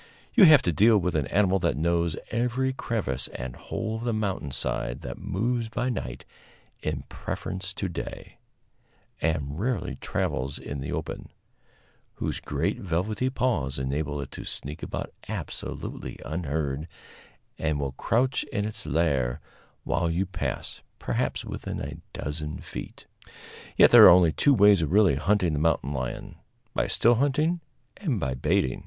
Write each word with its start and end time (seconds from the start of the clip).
You 0.33 0.45
have 0.45 0.63
to 0.63 0.73
deal 0.73 0.97
with 0.97 1.15
an 1.15 1.27
animal 1.27 1.59
that 1.59 1.77
knows 1.77 2.17
every 2.31 2.73
crevice 2.73 3.27
and 3.35 3.55
hole 3.55 3.97
of 3.97 4.03
the 4.03 4.13
mountain 4.15 4.49
side, 4.49 5.01
that 5.01 5.19
moves 5.19 5.69
by 5.69 5.89
night 5.89 6.25
in 6.81 7.03
preference 7.07 7.71
to 7.75 7.87
day, 7.87 8.37
and 9.21 9.59
rarely 9.59 9.97
travels 10.01 10.57
in 10.57 10.79
the 10.81 10.91
open; 10.91 11.29
whose 12.15 12.39
great 12.39 12.79
velvety 12.79 13.29
paws 13.29 13.77
enable 13.77 14.19
it 14.19 14.31
to 14.31 14.43
sneak 14.43 14.81
about 14.81 15.13
absolutely 15.29 16.17
unheard, 16.25 16.87
and 17.59 17.77
that 17.77 17.83
will 17.83 17.91
crouch 17.91 18.43
in 18.45 18.65
its 18.65 18.87
lair 18.87 19.39
while 19.83 20.09
you 20.09 20.25
pass, 20.25 20.81
perhaps 20.97 21.45
within 21.45 21.79
a 21.79 21.97
dozen 22.11 22.57
feet. 22.57 23.05
Yet 23.77 23.91
there 23.91 24.05
are 24.05 24.09
only 24.17 24.31
two 24.31 24.55
ways 24.55 24.81
of 24.81 24.91
really 24.91 25.13
hunting 25.17 25.53
the 25.53 25.59
mountain 25.59 25.93
lion 25.93 26.37
by 26.73 26.87
still 26.87 27.13
hunting 27.21 27.61
and 27.97 28.19
by 28.19 28.33
baiting. 28.33 28.79